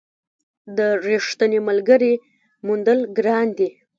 د 0.77 0.79
رښتیني 1.05 1.59
ملګري 1.67 2.13
موندل 2.65 2.99
ګران 3.17 3.47
دي. 3.57 3.69